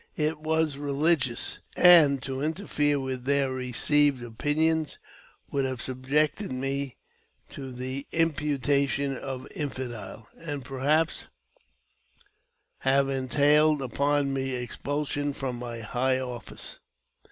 [0.17, 1.37] It was religion;
[1.77, 4.97] and to interfere with their received opinions
[5.51, 6.97] would have subjected me
[7.51, 11.27] to th^ imputation of infidel, and perhaps
[12.79, 16.79] have entailed upon mei expulsion from my high office.